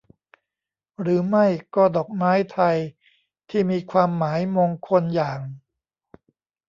[1.01, 1.45] หรือไม่
[1.75, 2.77] ก็ดอกไม้ไทย
[3.49, 5.39] ที่มีความหมายมงคลอย่าง